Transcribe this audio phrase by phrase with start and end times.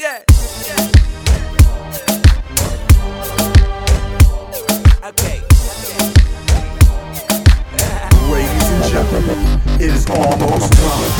[0.00, 0.24] Yeah.
[5.04, 5.42] Okay.
[8.32, 11.12] Ladies and gentlemen, it is almost time.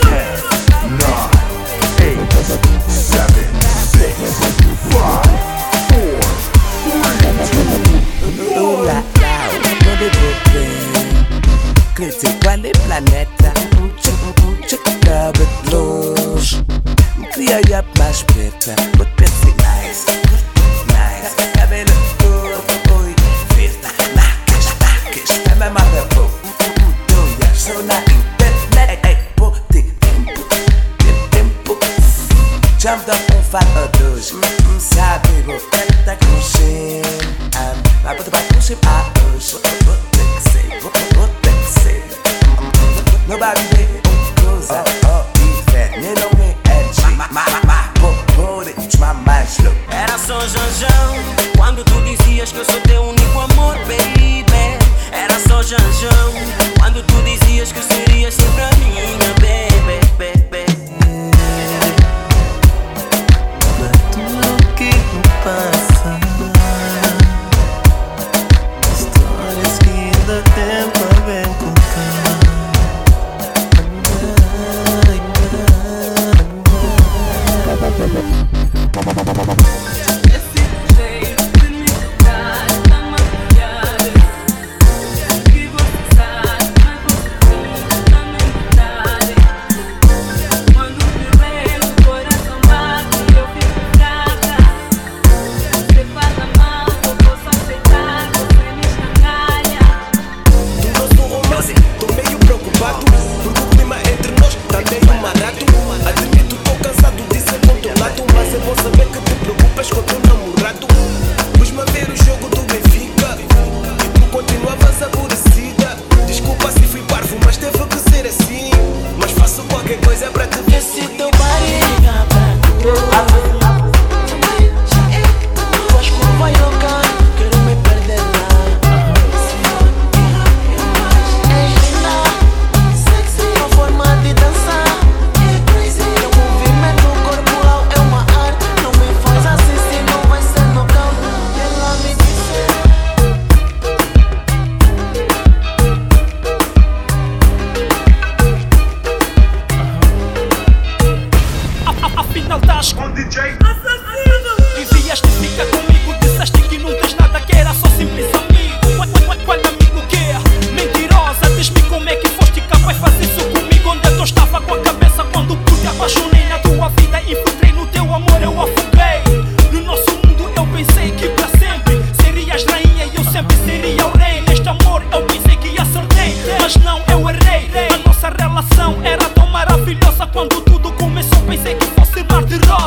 [0.00, 0.32] Ten,
[0.96, 1.28] nine,
[2.00, 2.32] eight,
[2.88, 4.16] seven, six,
[4.88, 5.36] five,
[5.90, 6.20] four,
[6.88, 7.20] three,
[7.50, 8.00] two, one.
[8.56, 8.98] Hola,
[11.94, 13.28] Critique les planètes,
[14.00, 14.14] check,
[14.66, 15.99] check, double blue.
[17.40, 20.04] Criei up mais preta, but pensei nice,
[20.92, 22.62] mais, Cabelo escuro,
[22.98, 23.14] oi,
[23.54, 23.78] verde
[24.14, 26.30] Nacas, nacas, é minha mother boo
[27.08, 30.44] Doia, sou na internet Ei, pô, tem tempo,
[30.98, 31.78] tem tempo
[32.78, 34.34] Já me dou um fato dos
[34.78, 37.00] Sabe, vou tentar com shim
[38.02, 42.04] Vai botar pra com shim, ah, hoje Vou ter que ser, vou ter que ser
[43.26, 43.79] Nobody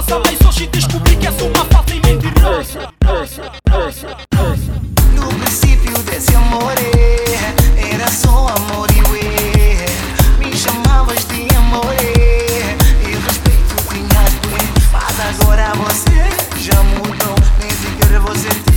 [0.03, 2.91] masa Mas hoje descobri que és uma fada e mentirosa
[5.13, 10.39] No princípio desse amor eh, Era só amor e ué eh.
[10.39, 12.75] Me chamavas de amor eh.
[13.01, 14.49] E respeito tinhas tu
[14.91, 18.72] Mas agora você já mudou Nem sequer você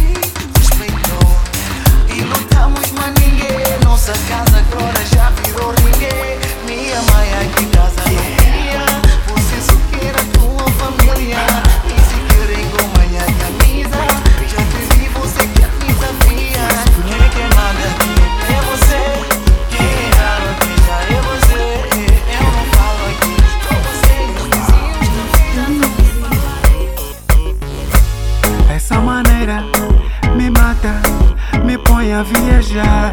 [32.17, 33.13] a viajar.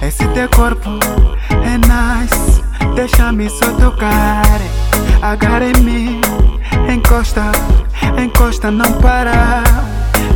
[0.00, 0.90] Esse teu corpo
[1.50, 2.62] é nice,
[2.94, 4.60] deixa-me só tocar.
[5.20, 6.20] Agarra em mim,
[6.92, 7.50] encosta,
[8.22, 9.64] encosta, não para.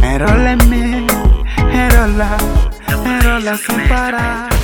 [0.03, 1.07] Enrola em mim,
[1.73, 2.37] enrola,
[3.05, 4.56] enrola sem parar.